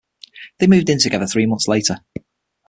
[0.57, 1.99] They moved in together three months later.